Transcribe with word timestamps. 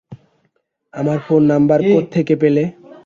আমার 0.93 1.17
phone 1.19 1.41
number 1.51 1.79
কোত্থেকে 1.89 2.35
পেলে? 2.41 2.63